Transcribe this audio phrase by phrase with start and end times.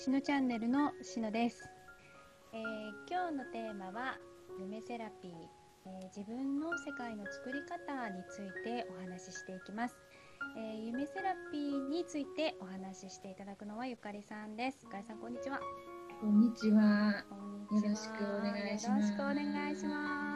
[0.00, 1.68] しのチャンネルのしのです、
[2.54, 2.60] えー、
[3.06, 4.16] 今日のテーマは
[4.58, 5.30] 夢セラピー、
[5.84, 9.96] えー、自分の世界の作り方についてお話ししていきます、
[10.56, 14.78] えー、夢セラピーについてお話ししていただくのはゆかりさんです。
[14.84, 15.60] ゆかりさんこんにちは。
[16.22, 17.22] こんにちは。
[17.70, 19.02] よろしくお願いします。
[19.02, 20.29] よろしくお願いします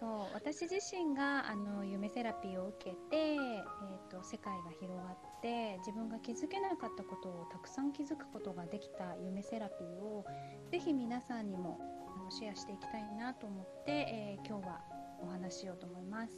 [0.00, 3.62] そう私自身があの夢セラピーを受けて、えー
[4.10, 10.24] と、世界が広がって自分が気づけなかったことをたくさん気づくことができた夢セラピーを
[10.70, 11.80] ぜひ皆さんにも
[12.16, 14.80] あのシェアしていきたいなと思って、えー、今日は
[15.20, 16.32] お話ししようと思います。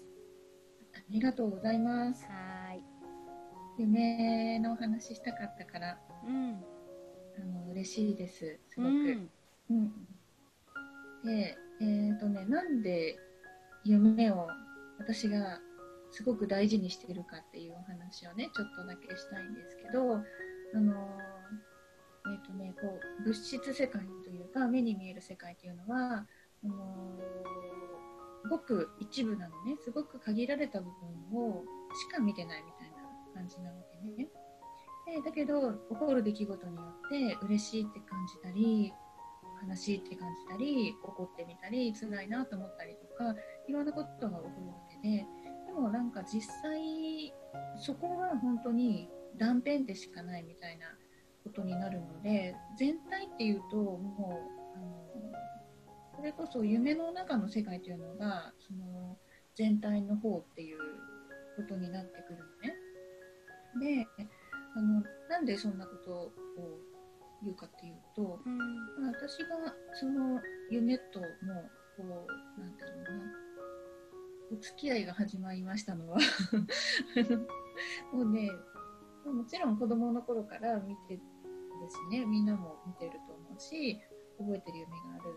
[0.94, 2.24] ありがとうございます。
[2.26, 3.00] はい
[3.78, 6.62] 夢のお話したかったから、うん、
[7.38, 8.58] あの嬉しいです。
[8.68, 8.88] すごく。
[8.88, 9.30] うん、
[9.70, 9.92] うん、
[11.24, 13.18] で、えっ、ー、とね、なんで
[13.84, 14.48] 夢を
[14.98, 15.60] 私が
[16.10, 20.92] すごく大事にしているかっていうお話をねちょっとだけしたいんですけどあの
[22.26, 26.26] えっ、ー、とねこう物質世界というか目に見える世界というのは
[26.64, 26.74] あの
[28.48, 30.86] ごく一部なのねすごく限られた部
[31.32, 31.62] 分を
[31.94, 32.96] しか見てないみたいな
[33.34, 33.76] 感じなわ
[34.16, 34.28] けね。
[35.06, 38.92] でだけど起こる出来事によって嬉しいって感じたり
[39.68, 43.34] 悲しいって感じたり怒ってみたり辛いなと思ったりとか
[43.70, 45.26] いろんなことが起こるわけで
[45.66, 47.32] でもなんか実際
[47.78, 50.86] そこは本当に断片でしかないみたいな
[51.44, 54.42] ことになるので全体っていうとも
[54.74, 54.96] うあの
[56.16, 59.16] それこそ夢の中の世界というのがその
[59.54, 60.78] 全体の方っていう
[61.56, 62.38] ことになってくる
[63.78, 64.04] のね。
[64.04, 64.06] で
[64.76, 66.32] あのなんでそんなことを
[67.42, 68.58] 言うかっていうと、うん、
[69.12, 70.40] 私がその
[70.70, 71.26] 夢とも
[71.96, 72.26] こ
[72.58, 73.49] うなんだろうな
[74.52, 76.18] お付き合いが始まりましたのは。
[78.12, 78.50] もうね
[79.24, 81.22] もちろん子供の頃から見てで
[81.88, 83.98] すねみんなも見てると思うし
[84.38, 85.34] 覚えてる夢がある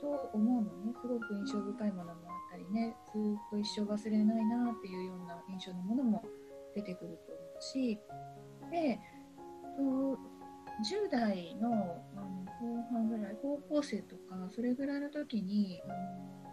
[0.00, 0.94] と思うのね。
[1.00, 6.24] すごく印象深いものもあったりねずっと一生忘れないなっていうような印象のものも
[6.74, 8.00] 出てくると思うし。
[8.70, 8.98] で
[10.82, 11.70] 10代の
[12.16, 16.43] あの後半ぐらい高校生とかそれぐらいの時にあの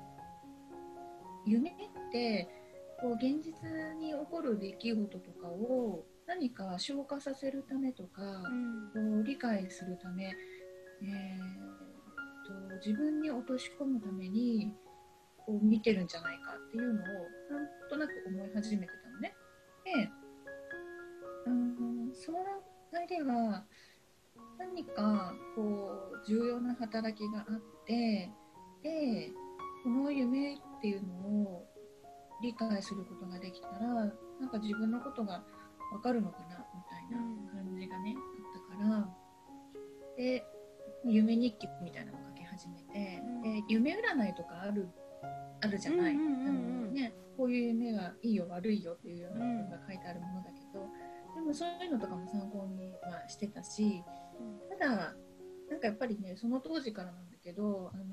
[1.46, 1.74] 夢っ
[2.12, 2.48] て
[3.02, 3.54] こう現実
[4.00, 10.34] に起こる出来事とかを何か消化させるためとか、うん、こう理解するため、えー
[12.70, 14.76] と、自分に落とし込むために
[15.46, 17.06] こう見てるんじゃないかっていうのをなん
[17.90, 19.34] となく思い始めてたのね。
[19.84, 20.10] で、
[21.48, 22.38] うん、その
[22.92, 23.66] 段階では
[24.60, 28.30] 何かこう重要な働きがあって
[28.84, 29.32] で
[29.84, 31.68] この夢っていうのを
[32.42, 35.44] 理解することができたらなんか自分のことが
[35.92, 37.22] 分かるのかなみたいな
[37.54, 39.08] 感じがね、あったから
[40.18, 40.44] で
[41.06, 44.90] 夢日記みたいなのを書き始めて、で夢占いとかある
[45.62, 50.88] あるじゃない、ね、こういう夢がいいよ悪いよっていうようなことが書いてあるものだけど、
[51.36, 54.04] でもそういうのとかも参考にはしてたし、
[54.80, 55.14] ただ
[55.70, 58.06] なんかやっぱりねその当時からなんだけどあの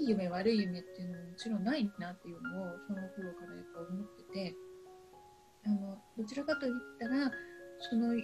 [0.00, 4.54] いい夢悪い夢っていうのももちろんないなっていうのをその頃からやっぱ思ってて
[5.66, 7.30] あのどちらかといったら
[7.90, 8.14] その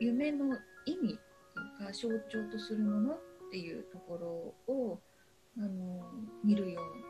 [0.00, 1.16] 夢の意味ってい
[1.84, 3.18] うか象徴とするものっ
[3.50, 5.00] ていうところを
[5.58, 6.00] あの
[6.42, 7.04] 見るように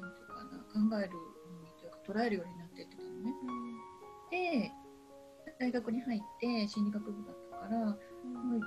[0.00, 1.20] 何ていうかな考えるよ
[1.60, 3.32] うにというか捉えるようになってってたのね。
[4.30, 4.72] で
[5.58, 8.60] 大学に入って心理学部だったから、うん、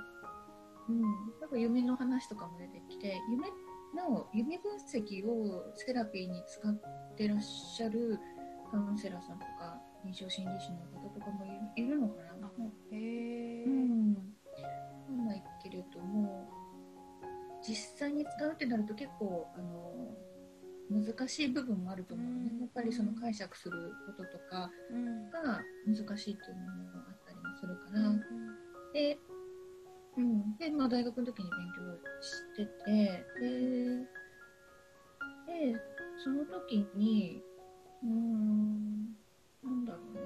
[0.88, 1.02] うん、
[1.40, 3.48] なんか夢の話とかも出てきて夢
[3.96, 6.74] の夢分析をセラピーに使っ
[7.16, 8.18] てらっしゃる
[8.70, 11.44] カウンセラーさんとか臨床心理士の方とかも
[11.76, 12.48] いるのかな。
[12.92, 13.64] へえ。
[13.64, 14.14] うん。
[14.14, 14.20] わ
[15.06, 16.48] かんないけれども
[17.66, 20.14] 実際に使うってなると結構あの
[20.88, 24.70] 難しい部分もあると思うね、やっぱりその解釈することとか
[25.32, 28.14] が難しいっていうのもあったりもするから、
[28.92, 29.18] で,、
[30.16, 31.82] うん、でまあ、大学の時に勉強
[32.22, 33.50] しててで
[35.46, 35.76] で
[36.24, 37.42] その時に
[38.02, 39.14] うん
[39.62, 40.20] なんだろうね、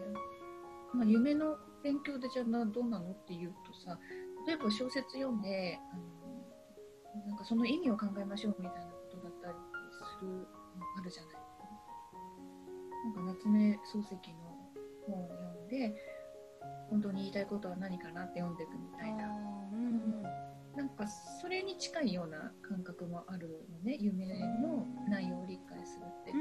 [0.94, 3.98] まあ、夢の勉強でじゃあどうなのっていうとさ
[4.46, 9.54] 例えば小説読んであのなんかその意味を考えましょうみたいなことだったり
[10.20, 10.46] するの
[10.98, 11.40] あるじゃない。
[13.02, 14.50] なんか夏目漱石の
[15.06, 15.94] 本を読んで
[16.90, 19.25] 本当に言いたいことは何かなって読んでいくみたいな、
[20.76, 21.06] なんか
[21.40, 23.96] それに近いような感覚もあるのね。
[24.00, 24.26] 夢
[24.60, 26.32] の内容を理解するって。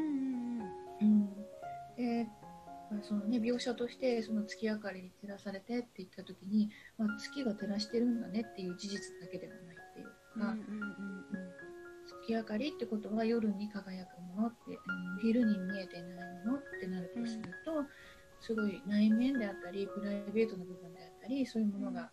[1.97, 2.27] で
[3.03, 10.07] そのね、描写としてその月明かりに照らされてって言った時に、まあ、月が照らしてるんだねっていう事実だけではないっていう
[10.39, 10.55] か、
[12.23, 17.87] 月明かりってことは夜に輝くものって、うん、昼に見えてないものってなるとすると、うん、
[18.41, 22.09] すごい内面であったりプライベートな部分であったりそういうものが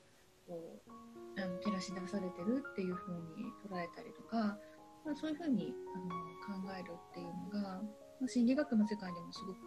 [0.46, 0.90] こう
[1.38, 3.20] あの照らし出されてるっていう風に
[3.68, 4.58] 捉えたりとか、
[5.04, 7.82] まあ、そういう風にあの考えるっていうのが、
[8.20, 9.58] まあ、心理学の世界でもすごく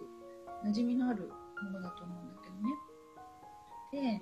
[0.65, 1.29] 馴染みのある
[1.63, 4.19] ものだと思うんだけどね。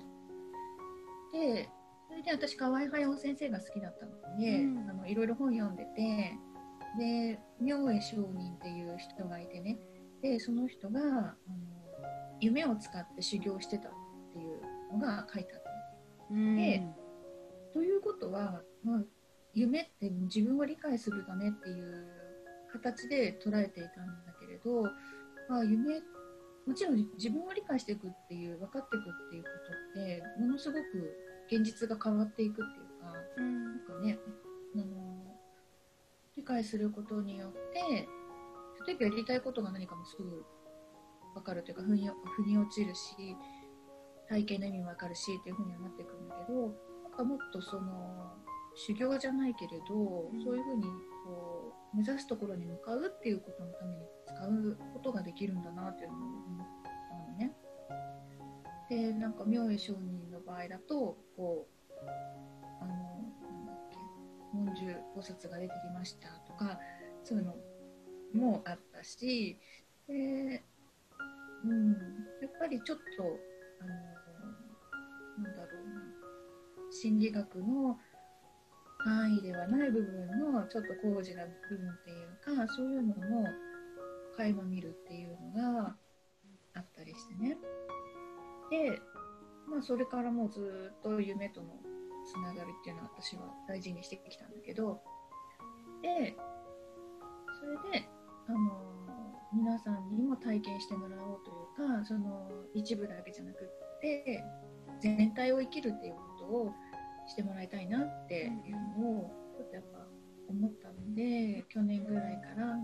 [1.32, 1.68] で、で、
[2.08, 6.38] それで私、河合駿先生が好きだったので、うん、あのいろいろ本読んでて、
[6.98, 9.78] で、明恵上人っていう人がいてね、
[10.22, 11.34] で、その人が、あの
[12.40, 13.92] 夢を使って修行してたっ
[14.32, 14.60] ていう
[14.92, 15.70] のが書いてあった。
[16.30, 16.82] うん、で、
[17.72, 19.02] ということは、まあ、
[19.54, 22.06] 夢って自分を理解するためっていう
[22.72, 24.82] 形で捉えていたんだけれど、
[25.48, 26.00] まあ、夢
[26.66, 29.48] もちろん自分を理解していくっていう分かっていくっていうこ
[29.94, 30.82] とってものすごく
[31.50, 34.18] 現実が変わっていくっていうか、うん、なんかね
[34.74, 34.84] あの
[36.36, 38.06] 理解することによって
[38.86, 40.44] 例えばやりたいことが何かもすぐ
[41.34, 41.94] 分かるというか腑
[42.44, 43.34] に落ちるし
[44.28, 46.74] 体験の意味も分かるしっていうふうにはなっていくんだけど
[47.18, 48.32] かもっとその
[48.76, 50.84] 修行じゃないけれど、うん、そういうふうに
[51.26, 57.52] こう目指すところに向かうっていうことのために使うことができるんだなっていうのを思ったのね。
[58.88, 62.04] でなんか明恵上人の場合だとこう
[62.80, 62.94] あの
[63.42, 63.96] なんだっけ
[64.56, 66.78] 文殊菩薩が出てきましたとか
[67.24, 67.56] そういうの
[68.32, 69.58] もあったし
[70.06, 70.14] で、
[71.64, 71.90] うん、
[72.40, 73.24] やっぱりちょっと
[73.80, 76.17] あのなんだろうな
[77.00, 77.96] 心理学の
[78.98, 83.46] 範囲ではない部分のちょっと高次な部分っていうかそういうのも
[84.36, 85.94] 垣間見るっていうのが
[86.74, 87.56] あったりしてね。
[88.70, 89.00] で、
[89.68, 91.68] まあ、それからもうずっと夢との
[92.26, 95.00] つながりっていうのは私は大事にしてきたんだけど。
[96.02, 96.36] で
[97.60, 98.08] それで
[98.46, 98.58] あの
[99.52, 104.44] 皆さんにも体験してもらおうというかその一部だけじゃなくって
[105.00, 106.72] 全体を生きるっていうことを
[107.28, 109.98] してもらいたいなっていうのをちょっとやっぱ
[110.48, 112.76] 思ったので去年ぐらいから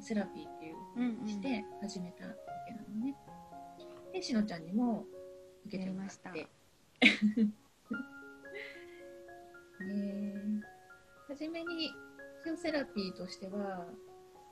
[0.00, 2.32] セラピーっていうして始めたわ
[2.66, 3.16] けなのね。
[4.12, 5.04] でしのちゃんにも
[5.66, 6.48] 受けてもらって。
[9.84, 10.34] ね
[11.28, 11.92] 初めに
[12.42, 13.86] フィオセラピーとしては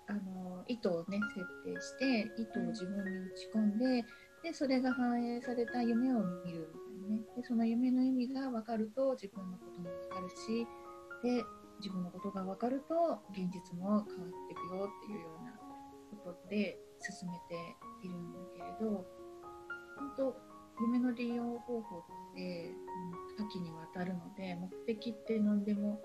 [0.08, 4.04] あの糸をね設定して糸を自分に打ち込んで
[4.42, 6.68] でそれが反映された夢を見る
[7.06, 7.20] ね。
[7.36, 10.66] でその夢の意味が分かると自分のことも分かるし
[11.22, 11.44] で
[11.80, 15.52] 自分のことが分かると現実も変わっていくよっていうような
[16.24, 19.04] ことで進めているんだけれど
[19.96, 20.36] 本当
[20.80, 22.70] 夢の利用方法って
[23.38, 26.00] 多岐にわたるので目的って何でも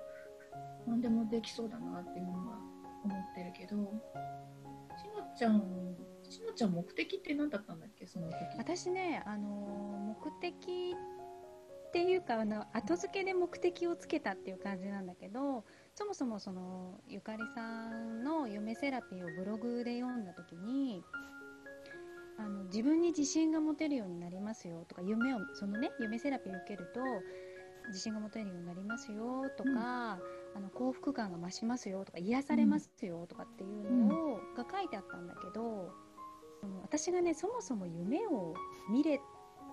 [0.88, 2.57] 何でもできそうだなっていうのは
[3.04, 5.95] 思ってるけどしのちゃん
[6.31, 8.07] しのちゃん目的って何だったんだっけ？
[8.07, 8.36] その時。
[8.57, 10.95] 私ねあの目的
[11.89, 21.04] っていうかあの後付けで目的をつけたっていう感じなんだけどそもそもそのゆかりさんの夢セラピーをブログで読んだ時に
[22.39, 27.01] あの自分に自信が持てるようになりますよとか夢をそのね夢セラピーを受けると
[27.89, 30.18] 自信が持てるようになりますよとか、うん、あ
[30.61, 35.92] の幸福感が増しますよとか癒されますよとかっていうのを、が書いてあったんだけど
[36.81, 38.53] 私がねそもそも夢を
[38.89, 39.19] 見れ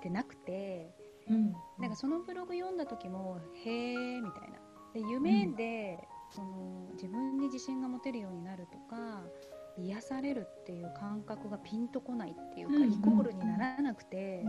[0.02, 0.94] てなくて、
[1.28, 4.58] うん、なんかそのブログ読んだ時もへえみたいな。
[4.94, 5.98] で夢で、
[6.30, 9.22] その自分に自信が持てるようになるとか
[9.76, 14.44] 癒されるっていう感覚がピンとこないっていうか、イコールにならなくて、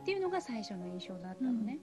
[0.00, 1.78] っていうのが最初の印象だったのね。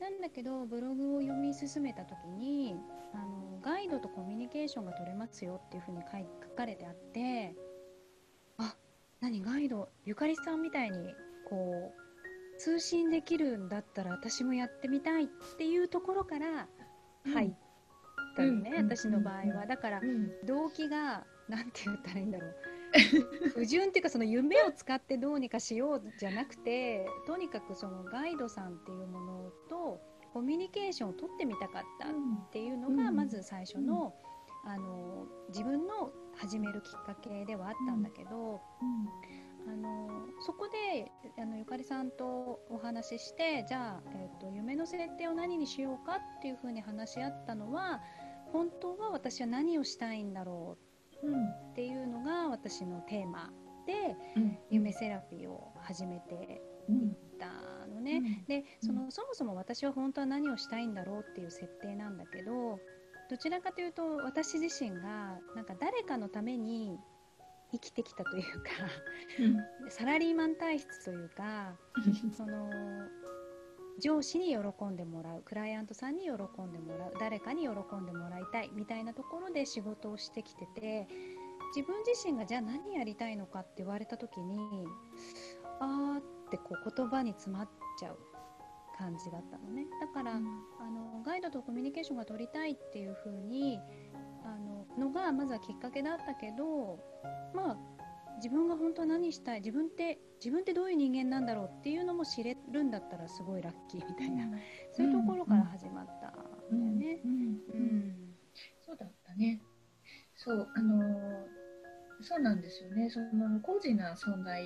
[0.00, 2.76] なんだけどブログを読み進めた時に
[3.14, 7.73] あのガイドとコミュニケーションが取れますよっていうふうに書かれてあってあ
[9.24, 10.98] 何ガイドゆかりさんみたいに
[11.48, 15.26] こう通信できるんだったら私もやってみたいっ
[15.56, 16.68] ていうところから
[17.32, 17.50] 入っ
[18.36, 19.66] たのね、うん、私の場合は。
[19.66, 20.02] だから
[20.44, 22.54] 動機が何て言ったらいいんだろう。
[23.56, 30.00] 不純っていうかその夢を使ってどうにかしようじゃなくてとにかくそのガイドさんっていうものと
[30.34, 32.12] コミュニケーションを取ってみたかったっ
[32.52, 34.14] ていうのがまず最初の,、
[34.66, 38.60] あの自分の始めるきっかけではあったんだけど、
[39.66, 40.08] あの
[40.46, 48.00] そこであのゆかりさんとお話ししてじゃあ、えーと、夢の設定を何にしようかっていうふうに話し合ったのは
[48.52, 50.76] 本当は私は何をしたいんだろ
[51.22, 51.26] う
[51.72, 53.50] っていうのが私のテーマ
[53.86, 54.16] て、
[54.70, 62.78] 夢セラピーを始めていったのね、でそのそもそも私は本当は何をしたいんだろうっていう設定なんだけど
[63.30, 66.98] どちらかというと私自身がなんか誰かのために
[67.72, 68.70] 生きてきたというか
[69.88, 71.74] サラリーマン体質というか
[72.36, 72.70] その
[73.98, 81.08] 上司に喜んでもらうクライアントさんに喜んでもらう誰かに喜んでもらいたいみたいなところで仕事をしてきてて
[81.74, 84.86] 自分自身がじゃあ何やりたいのかって言われた時に
[85.80, 88.18] あーってこう言葉に詰まっちゃう
[88.96, 89.86] 感じだったのね。
[90.00, 90.46] だから、うん、
[90.80, 93.80] あのガイドとコミュニケーションが取りたいっていう風に
[94.44, 96.98] あののがまずはきっかけだったけど
[97.54, 97.76] まあ
[98.36, 104.52] 自分が本当は何したい自分って自分ってどういう人間なんだろうっていうのも知れるんだったらすごいラッキーみたいな、うん、
[104.92, 106.28] そういうところから始まった
[106.74, 107.20] んだよね。
[108.84, 109.60] そうだったね。
[110.36, 111.46] そうあの
[112.20, 113.08] そうなんですよね。
[113.10, 114.62] その高次な存在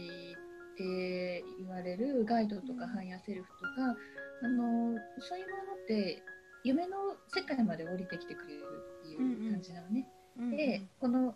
[0.79, 3.97] って言われるガイドとか higher self とか、
[4.43, 6.23] あのそういうものって
[6.63, 6.97] 夢の
[7.35, 8.63] 世界まで降りてきてくれる
[9.03, 10.07] っていう感じなのね。
[10.39, 11.35] うんうん、でこの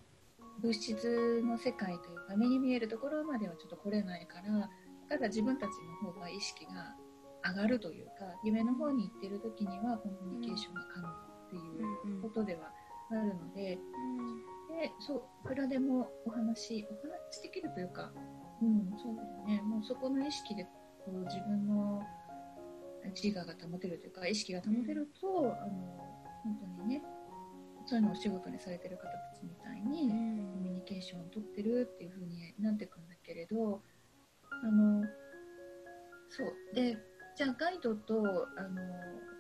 [0.61, 4.71] 物質の世界というか目に見えるところまではちょっと来れないから
[5.09, 5.71] ただ自分たち
[6.05, 6.95] の方が意識が
[7.45, 8.13] 上がるというか
[8.45, 11.13] 夢の方に行ってる時にはコミュニケーションが可能っ
[11.51, 12.71] ていうことでは
[13.11, 13.79] あるので、
[14.71, 18.13] うん、でそういくらでもお話お話できるというか、
[18.63, 19.63] うん、そうだよね。
[19.63, 20.71] もうそこの意識でこ
[21.09, 22.01] う自分の
[23.21, 26.13] 自我が保てるというか意識が保てると、うん、あの
[26.45, 27.03] 本当にね
[27.87, 30.15] そういうのをお仕事にされてる方たちみたいに、コ
[30.61, 33.83] ミュニケーションをとってるっていう風になってくんだけれど
[34.63, 35.03] あの
[36.29, 36.75] そう。
[36.75, 36.97] で
[37.35, 38.15] じゃあガイドと
[38.57, 38.81] あの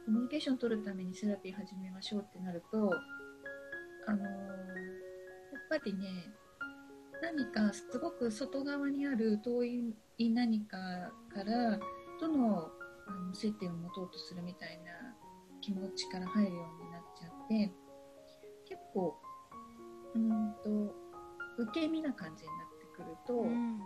[0.07, 2.91] コミュニケーションを取るためにセラピー始めましょうってなると
[4.07, 4.33] あのやっ
[5.71, 6.33] ぱりね
[7.23, 10.77] 何かすごく外側にある遠い何か
[11.33, 11.79] から
[12.19, 12.69] との
[13.07, 14.93] あの接点を持とうとするみたいな
[15.61, 17.73] 気持ちから入るようになっちゃって
[18.69, 19.17] 結構
[20.15, 20.95] うんと
[21.59, 23.85] 受け身な感じになってくると、うん、な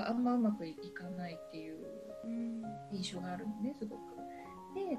[0.00, 1.76] んかあんまうまくいかないっていう
[2.92, 4.00] 印象があるのねすごく。
[4.74, 4.98] で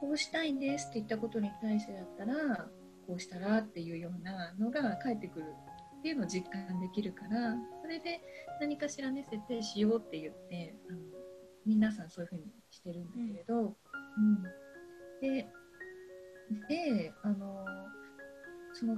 [0.00, 2.68] こうしたいんですって言ったことに対してだったら
[3.06, 5.46] こうしたらっていうようなのが返ってくる
[6.00, 8.20] っていうのを実感できるからそれで
[8.58, 10.98] 何かしらね設定しようって言ってあの
[11.66, 13.74] 皆さんそういうふうにしてるんだけれど、うん、うん、
[15.20, 15.46] で
[16.68, 17.64] であの
[18.72, 18.94] その、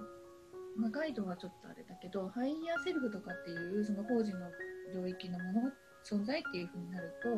[0.77, 4.47] まあ、ガイドはちょっとあれだけど higher self とかっていうその高次の
[4.95, 5.61] 領域のもの
[6.09, 7.29] 存在っていうふうになると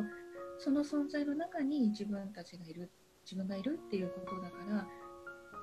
[0.59, 2.91] その存在の中に自分たちがいる
[3.25, 4.85] 自分がいるっていうことだから、ま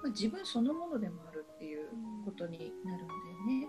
[0.06, 1.88] あ、自分そのものでもあるっていう
[2.26, 3.68] ことになるんだよね。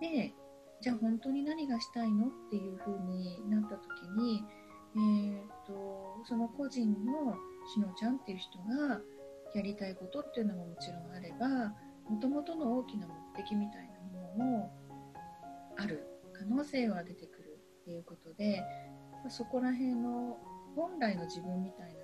[0.00, 0.32] で
[0.80, 4.44] じゃあ本当に何がしたいのっていうふうになった時に
[4.96, 5.36] えー
[5.66, 7.36] と、その個人の
[7.72, 9.00] しのちゃんっていう人が
[9.54, 11.74] やりたいことっていうのももちろんあれば
[12.08, 14.72] もともとの大きな目的みたいなものも
[15.76, 18.62] ある可能性は出てくるっていうことで
[19.28, 20.38] そこら辺の
[20.74, 22.00] 本来の自分みたいな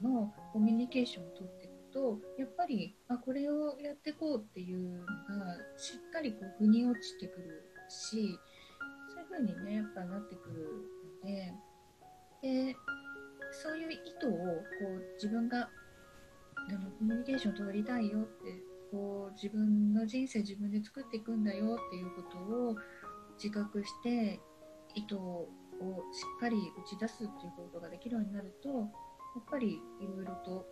[0.00, 5.00] 部分とのコミュニケーションをとっていくとやっぱりあこれをやっていこうっていう
[5.30, 8.38] のがしっかりこう腑に落ちてくるし
[9.14, 10.84] そういう風にねやっぱなってくる
[11.22, 11.54] ので。
[12.42, 12.76] で
[13.62, 14.36] そういう意図をこ
[14.82, 15.70] う自分が
[16.68, 22.76] あのコミュニケーションを取りたいよってこう自分の人生自分で作っていくんだよっていうことを
[23.42, 24.40] 自覚して
[24.94, 25.48] 意図を
[26.12, 28.88] しっかり打ち出すっていうことができるようになるとやっ
[29.50, 30.66] ぱりいろいろと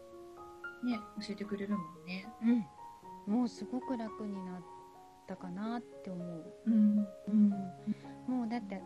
[0.84, 2.28] ね教えてくれるもんね。
[3.26, 4.62] うん、もうすごく楽になっ
[5.26, 6.54] たかなって思う。
[6.66, 7.50] うん、うん、
[8.26, 8.80] もうだって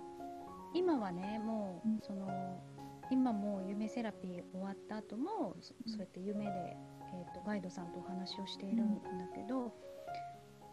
[0.74, 2.60] 今はねもうその
[3.10, 9.00] 今も夢セラピー終わった後もそそうやって夢で、えーと、ガイドさんとお話をしているんだ
[9.34, 9.72] けど、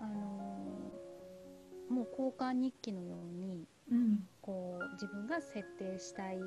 [0.02, 6.40] あのー、もう交換日記のように、うん、こう自分が設定したい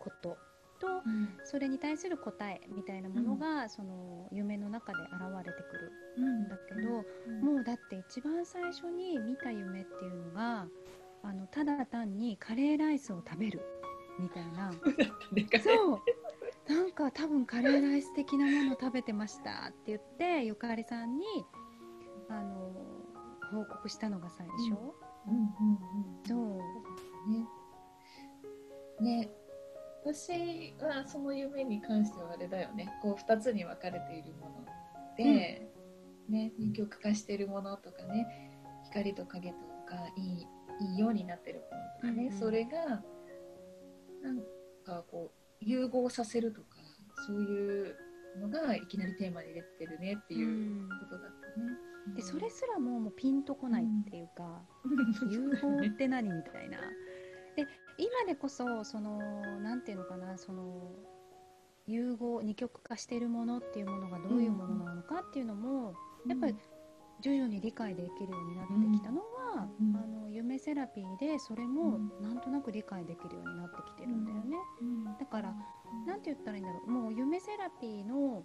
[0.00, 0.36] こと
[0.80, 5.12] と、うん、それに対する答えみたいなものが、うん、その夢の中で現
[5.44, 5.76] れてく
[6.20, 7.04] るんだけど、
[7.42, 10.66] もうだって一番最初に見た夢っていうのが
[11.22, 13.60] あのただ単にカレーライスを食べる
[14.18, 14.72] みたいな。
[15.62, 16.00] そう。
[16.72, 21.24] なんか多分カレーライス的なもの食べてましたって言ってゆかりさんに
[22.28, 22.70] あの
[23.50, 24.58] 報告したのが最初、
[25.26, 25.34] うん。
[25.34, 25.48] うん。
[25.48, 25.80] う
[26.20, 27.30] ん、そう。
[27.30, 27.48] ね。
[29.00, 29.30] ね
[30.04, 32.88] 私はその夢に関してはあれだよね。
[33.02, 34.64] こう2つに分かれているもの
[35.16, 35.68] で、
[36.28, 38.52] うん、ね二極化しているものとかね
[38.84, 39.54] 光と影と
[39.86, 40.46] かいい
[40.80, 43.02] いいようになってるものとかね、うんうん、それが
[44.22, 44.38] なん
[44.84, 46.66] かこう融合させるとか
[47.26, 47.96] そういう
[48.40, 51.66] のがいきなりテーマに出てるねっていうことだったね。
[52.06, 56.78] うん、でそれすらももうピンとこないっていうか、うん、融合って何みたいな。
[57.58, 57.66] で
[57.98, 59.18] 今でこそその
[59.60, 60.92] なんていうのかなその
[61.88, 65.94] 融合二極化しているものっていうものがどういうものなのかっていうのも、
[66.28, 66.54] やっぱり
[67.22, 74.56] 徐々に理解できるようになってきたのは、うん、あの夢セラピーでそれもなんとなく理解できるようになってきてるんだよね。
[75.18, 75.54] だから
[76.06, 76.90] 何て言ったらいいんだろう。
[76.90, 78.44] もう夢セラピーの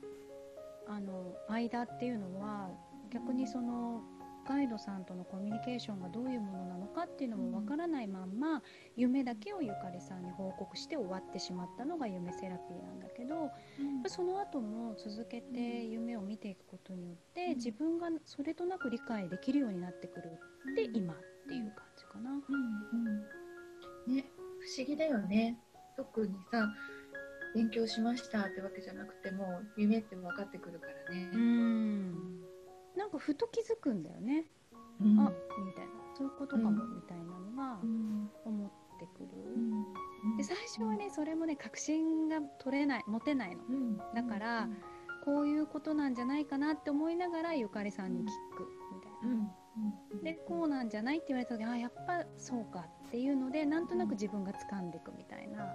[0.88, 2.70] あの間っていうのは
[3.12, 4.02] 逆にその
[4.48, 8.62] ガイドさんとのコミュニケーションがどういうものなのかっていうのもわからないまんま
[8.96, 20.32] 夢だけをゆかりさんに報告して終わってしまったのが夢セラピーなんだけど、うん、その後も続けて夢を見ていくことによって自分がそれとなく理解できるようになってくる
[20.72, 22.32] って今っていう感じかな。
[22.32, 22.40] うん
[24.08, 24.26] うん、ね
[24.60, 25.58] 不思議だよね。
[25.96, 26.68] 特にさ
[27.54, 31.30] 勉強しましたってわけじゃなくても夢って分かってくるからね。
[31.34, 31.43] うん
[33.14, 34.46] かふと気づくんだよね、
[35.02, 35.32] うん、あ
[35.66, 35.92] みたいな。
[36.16, 37.80] そういうことかも、みたいなのが
[38.46, 39.30] 思ってくる、
[40.38, 43.64] で最初はねそれもね確信が取れない持てないの、
[44.14, 44.70] だから、
[45.26, 48.30] こういうことなんじゃないかなって思いながらゆかりさんに聞く
[48.94, 49.54] みたいな。
[50.24, 55.74] でこうなんじゃないって言われた時あやっぱそうかっていうのでなんとなく自分が掴んでいくみたいな、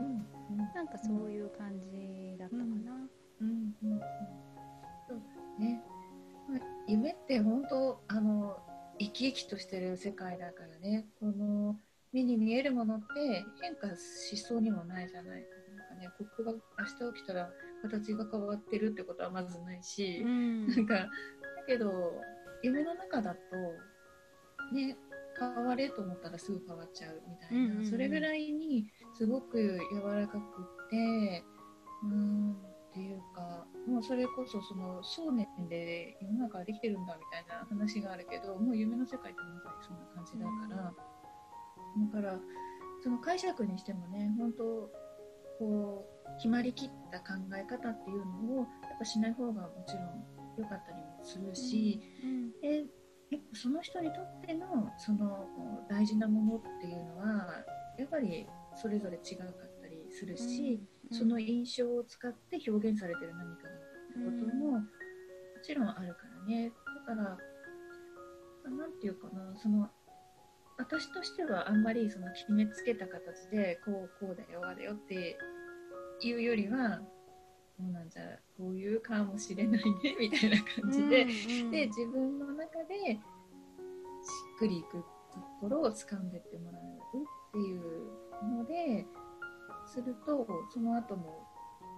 [0.75, 2.93] なんかそういう感じだったかな。
[3.41, 3.75] うん。
[3.83, 4.01] うん。
[5.09, 5.83] そうね
[6.89, 8.57] 夢って本当あの
[8.99, 11.07] 生き生きとしてる世界だからね。
[11.21, 11.77] この
[12.13, 15.43] 目に見えるものって変化しそうにもないじゃない
[15.77, 17.51] なんかねここが明日起きたら
[17.83, 21.09] 形が変わってるってことはまずないし、うん、なんかだ
[21.67, 22.15] けど
[22.63, 23.39] 夢の中だと
[24.75, 24.97] ね
[25.39, 30.43] 変われと思ったらすぐ変わっちゃうみたいな、うんうんうん、それぐらいにすごく柔らかくっ
[30.91, 31.45] て
[32.05, 32.57] うん
[32.99, 40.93] っていうかもうそれこそその想念で世の中はできてるんだみたいな話があるけどもう夢の世界ってまさにそんな感じだから、
[42.13, 42.41] だから
[43.05, 44.65] その解釈にしてもね本当
[45.61, 48.67] こう決まりきった考え方っていうのをやっ
[48.99, 50.05] ぱしない方がもちろん
[50.59, 52.31] 良かったりもするし、うん。
[52.31, 52.87] うん、で
[53.53, 55.47] その人にとってのその
[55.89, 57.65] 大事なものっていうのは
[57.97, 63.63] やっぱりそれぞれ違うかったりするし、その印象を使って表現されてる何か
[64.19, 64.83] のこともも
[65.63, 66.73] ちろんあるからね。
[67.07, 67.39] だから
[68.65, 69.89] 何て言うかなその
[70.77, 75.37] 私としてはあんまりその決めつけた形でこうこうだよあれよって
[76.23, 77.01] いうよりは
[77.77, 78.23] そうなんじゃ
[78.57, 83.19] こういうかもしれないね みたいな感じで、うんうん、で自分の中でし
[84.57, 84.93] っくりいく
[85.33, 87.83] ところを掴んでってもらうっていう
[88.43, 89.07] ので
[89.89, 91.47] するとその後も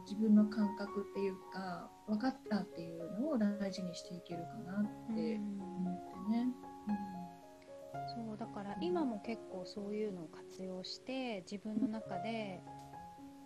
[0.04, 6.48] 自分の感覚っていうか分かったっていうのを大事にしていけるかなって思ってね。
[6.88, 12.60] うん、そうだから今も結構そういうのを活用して自分の中で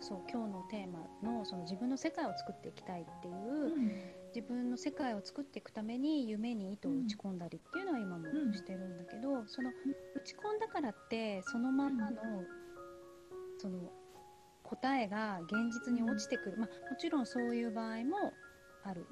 [0.01, 3.93] そう今日のテーマのその自分の世界を作っていきたいっていう、うん、
[4.35, 12.17] 自分の世界を作っていくために夢に糸を打ち込んだりっていうのは今もしてるんだけど、その打ち込んだからってそのまんまの、
[13.59, 13.91] その
[14.77, 18.33] 答えが現実に落ちてくる、まあ、もちろんそういう場合も
[18.85, 19.07] ある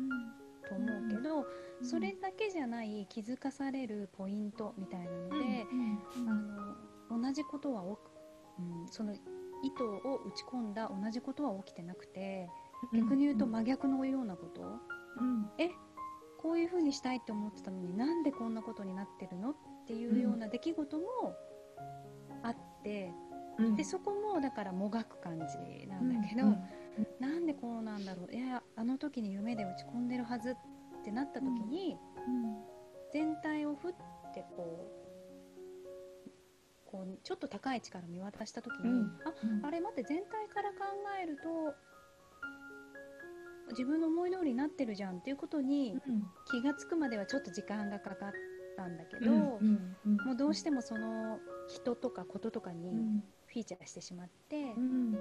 [0.69, 1.47] と思うけど、
[1.83, 5.67] それだけじゃない気づかされるポイントみたいなので、
[7.11, 7.87] あの同じことは、う
[8.63, 9.19] ん、その意
[9.77, 12.49] 図を打ち込んだ同じことは起きてなくて
[12.93, 14.63] 逆に言うと真逆のようなこと、
[15.21, 15.71] うん、え
[16.41, 19.51] こういうふうにしたいって思ってたのになんでこんなことになってるの？
[19.51, 19.55] っ
[19.87, 21.05] ていうような出来事も
[22.43, 23.13] あって、
[23.77, 26.57] でそこもだからもがく感じなんだけど、うん、
[27.21, 28.35] なんでこうなんだろう。
[28.35, 30.55] いやあの時に夢で打ち込んでるはずっ
[31.05, 31.97] てなった時に、
[33.13, 33.93] 全体をふっ
[34.35, 39.13] てこうこうちょっと高い位置から見渡した時に、うん、
[39.63, 40.77] ああれ待って全体から考
[41.23, 41.75] えると
[43.71, 45.97] 自分の思い通りになってるじゃんっていうことに
[46.51, 48.33] 気が付くまではちょっと時間がかかっ
[48.77, 49.59] たんだけど、も
[50.33, 51.39] うどうしてもその
[51.69, 55.13] 人とかこととかにフィーチャーしてしまって、うん、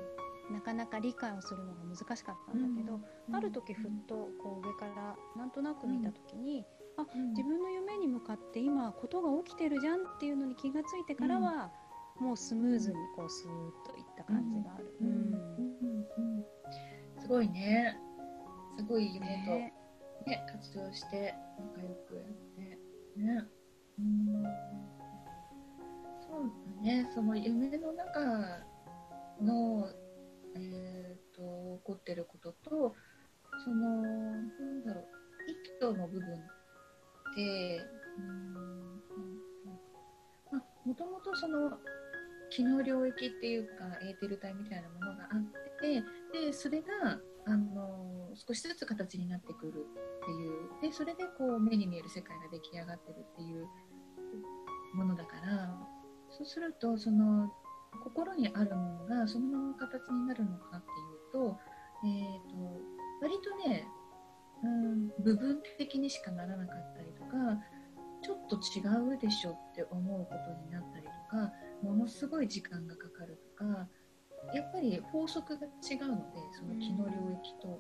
[0.52, 6.66] なかなか理解をするのが難しかったんだけど、うん、ある時ふっとこう上からなんとなく見た時に、
[6.98, 11.72] あ自分の夢に向かって今ことが起きてるじゃんっていうのに気が付いてからは、
[12.20, 14.86] もうスムーズにこうスーッといった感じがある。
[17.20, 17.98] すごいね。
[18.78, 19.74] すごい夢と、ね、
[20.26, 23.46] ね、活動して仲良くやってね。
[23.48, 23.61] う
[26.82, 28.20] ねその夢の中
[29.42, 29.90] の、
[30.56, 32.96] えーと、起こってることと
[33.64, 35.06] そのなんだろう
[35.78, 36.34] 糸の部分
[37.32, 37.82] って
[40.86, 41.72] もともとその
[42.50, 45.42] 気の領域っていうかエーテル体みたいなものがあっ
[45.80, 46.04] て
[46.48, 50.92] でそれがあの少しずつ形になってくるっていう。
[50.92, 53.68] でそれでこう目に見える世界が出来上がってるっていう
[54.96, 55.76] ものだから
[56.42, 57.52] そうするとその
[58.04, 61.60] 心にあるものがそのまま形になるのかっていうと,、
[62.04, 62.82] えーと、
[63.22, 63.86] 割とね、
[64.64, 67.38] うん、部分的にしかならなかったりとか
[68.24, 68.82] ちょっと違
[69.16, 71.52] うでしょって思うことになったりとか
[71.84, 73.88] ものすごい時間がかかるとか
[74.56, 77.80] やっぱり法則が違うのでその気の領域と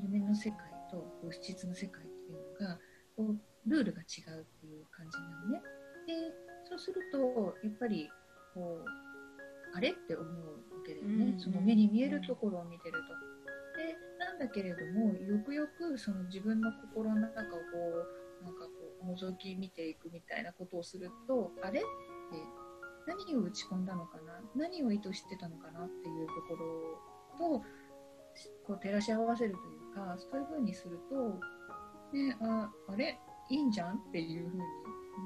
[0.00, 0.58] 夢の世界
[0.88, 2.78] と物質の世界っていうのが
[3.16, 3.34] こ
[3.66, 5.62] うルールが違うっていう感じなのね。
[6.06, 8.10] でそうするとやっぱり
[8.54, 12.98] こうあれって思うわけだよね、その目に見えるところを見てると。
[13.78, 17.46] でなんだけれどもよくよくその自分の心の中をこ
[18.42, 18.70] うなんかこ
[19.02, 21.86] う覗き見ていくみたいなことをするとあれって
[23.06, 24.40] 何を打ち込んだのかな？
[24.56, 27.64] 何を意図してたのかなっていうところと
[28.66, 29.60] こう照らし合わせるとい
[29.92, 31.38] うかそういうふうにすると、
[32.16, 33.18] ね、ああれ？
[33.50, 33.96] いいんじゃん？
[33.96, 34.62] っていうふうに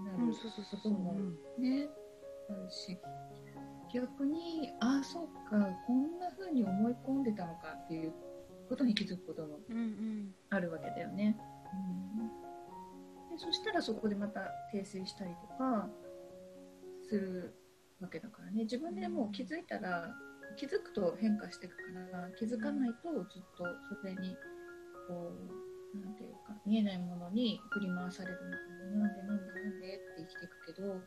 [0.05, 1.15] なることも
[1.59, 1.89] ね、
[2.51, 2.99] あるし
[3.93, 8.13] 逆にああそうかこんなふうに思い込んでたのかっていう
[8.69, 9.59] ことに気づくことも
[10.51, 11.37] あるわけだよね。
[12.19, 12.29] うん。
[13.31, 14.41] でそしたらそこでまた
[14.75, 15.89] 訂正したりとか
[17.09, 17.55] する
[18.01, 18.63] わけだからね。
[18.63, 20.15] 自分でもう気づいたら
[20.57, 23.65] 気づくと変化していくから気づかないとずっと
[24.01, 24.37] それに
[25.09, 31.01] こうなんていうか見えないものに振り回されるみたいななんでなんでなんでって生きていくけど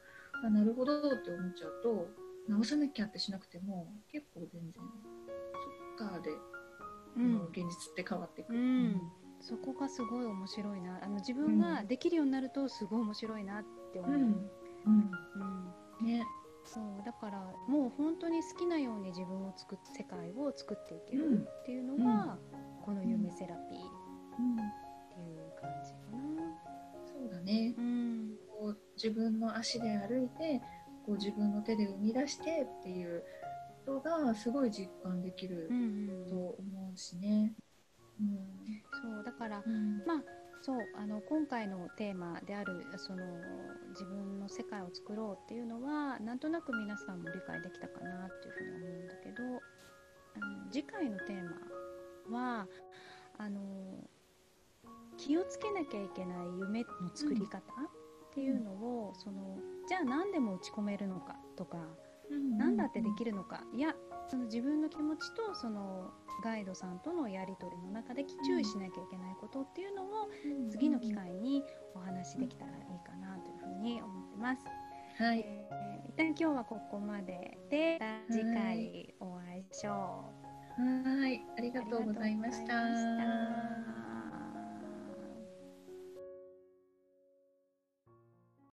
[0.44, 2.08] あなるほどって思っちゃうと
[2.48, 4.74] 直さなきゃってしなくても結構全然
[5.98, 6.30] そっかで、
[7.18, 8.54] うん、現実って変わっていく。
[8.54, 9.02] うん。
[9.42, 11.00] そこがすごい面白いな。
[11.04, 14.12] あの自分ができるようになるとすごい面白いなって思う。
[14.12, 14.22] うん。
[14.22, 15.12] うん。
[16.00, 16.24] うん、ね。
[16.66, 22.38] そうだからもう本当に好きなように自分を作っ世界を作っていけるっていうのが、
[22.84, 23.95] この夢セラピー
[24.42, 26.26] いう感じかな。
[27.06, 30.62] そうだね、うん、こう自分の足で歩いて
[31.06, 33.24] こう自分の手で生み出してっていう
[33.86, 35.70] ことがすごい実感できる
[36.30, 37.54] と思うしね。
[38.20, 38.38] うん、
[39.02, 40.24] そうだから、うん、まあ
[40.62, 43.24] そうあの今回のテーマであるその
[43.92, 52.68] 自分の世界を作ろうっていうのはなんとなく皆さんも理解できたかなっていうふうに思うんだけどあの次回のテーマは
[53.38, 53.62] あの
[55.18, 57.62] 気をつけなきゃいけない夢の作り方っ
[58.34, 61.78] ていうのを、うん、そのじゃあ何でも打ち込めるのかとか、
[62.30, 63.62] うん、何だってできるのか。
[63.74, 63.96] いや
[64.28, 66.10] その自分の気持ちとその
[66.44, 70.30] ガイドさんとのやり取りの中で注意しなきゃいけないことっていうのを
[70.72, 74.66] 次の機会にお話しできたらいいかなというふうに思ってます。
[75.18, 78.00] はい、えー、一旦今日はここまでで
[78.30, 80.46] 次回お会いしょう。
[80.78, 84.15] はい、ありがとうございました。